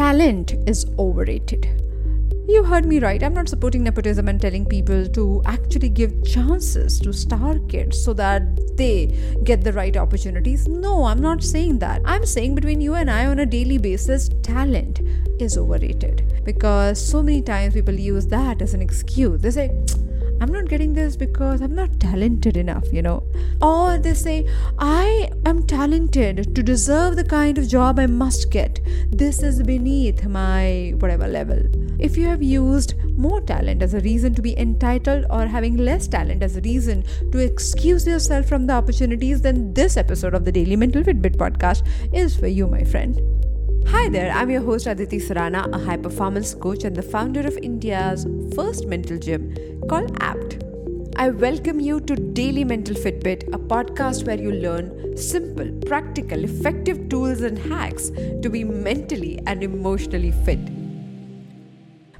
[0.00, 1.66] talent is overrated.
[2.48, 3.22] You heard me right.
[3.22, 8.14] I'm not supporting nepotism and telling people to actually give chances to star kids so
[8.14, 10.66] that they get the right opportunities.
[10.66, 12.00] No, I'm not saying that.
[12.06, 15.00] I'm saying between you and I on a daily basis, talent
[15.38, 19.42] is overrated because so many times people use that as an excuse.
[19.42, 19.68] They say,
[20.40, 23.22] I'm not getting this because I'm not talented enough, you know.
[23.60, 24.48] Or they say,
[24.78, 28.78] I am talented to deserve the kind of job I must get.
[29.10, 31.60] This is beneath my whatever level.
[31.98, 36.06] If you have used more talent as a reason to be entitled or having less
[36.06, 37.02] talent as a reason
[37.32, 41.84] to excuse yourself from the opportunities, then this episode of the Daily Mental Fitbit podcast
[42.14, 43.20] is for you, my friend.
[43.88, 47.58] Hi there, I'm your host Aditi Surana, a high performance coach and the founder of
[47.60, 49.52] India's first mental gym
[49.88, 50.69] called APT.
[51.22, 57.10] I welcome you to Daily Mental Fitbit, a podcast where you learn simple, practical, effective
[57.10, 60.60] tools and hacks to be mentally and emotionally fit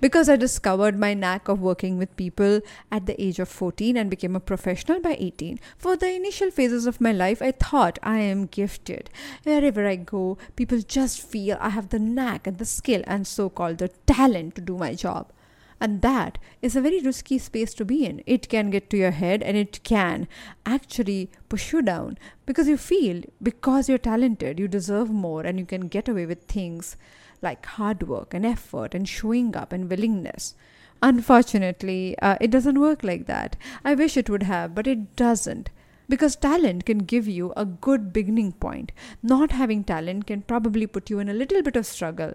[0.00, 4.08] because I discovered my knack of working with people at the age of 14 and
[4.08, 5.60] became a professional by 18.
[5.76, 9.10] For the initial phases of my life, I thought I am gifted.
[9.42, 13.50] Wherever I go, people just feel I have the knack and the skill and so
[13.50, 15.32] called the talent to do my job.
[15.80, 18.22] And that is a very risky space to be in.
[18.26, 20.26] It can get to your head and it can
[20.64, 25.66] actually push you down because you feel because you're talented, you deserve more and you
[25.66, 26.96] can get away with things
[27.42, 30.54] like hard work and effort and showing up and willingness.
[31.02, 33.56] Unfortunately, uh, it doesn't work like that.
[33.84, 35.70] I wish it would have, but it doesn't.
[36.08, 38.92] Because talent can give you a good beginning point.
[39.22, 42.34] Not having talent can probably put you in a little bit of struggle.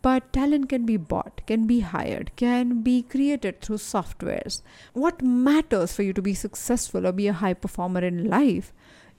[0.00, 4.62] But talent can be bought, can be hired, can be created through softwares.
[4.92, 8.72] What matters for you to be successful or be a high performer in life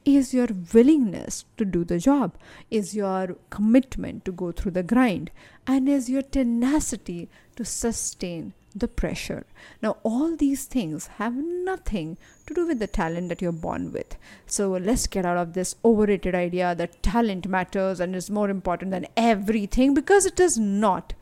[0.05, 2.38] is your willingness to do the job,
[2.71, 5.31] is your commitment to go through the grind,
[5.67, 9.45] and is your tenacity to sustain the pressure.
[9.81, 14.16] Now, all these things have nothing to do with the talent that you're born with.
[14.45, 18.92] So, let's get out of this overrated idea that talent matters and is more important
[18.92, 21.14] than everything because it is not.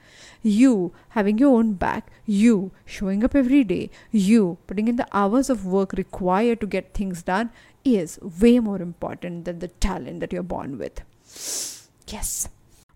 [0.43, 5.49] You having your own back, you showing up every day, you putting in the hours
[5.49, 7.49] of work required to get things done
[7.83, 11.01] is way more important than the talent that you're born with.
[12.07, 12.49] Yes.